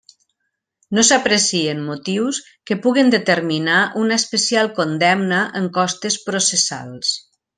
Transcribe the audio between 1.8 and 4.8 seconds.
motius que puguen determinar una especial